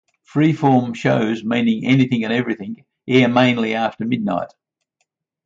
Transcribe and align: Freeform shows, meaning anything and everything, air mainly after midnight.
Freeform 0.27 0.95
shows, 0.95 1.43
meaning 1.43 1.85
anything 1.85 2.23
and 2.23 2.33
everything, 2.33 2.85
air 3.07 3.27
mainly 3.27 3.75
after 3.75 4.03
midnight. 4.03 4.51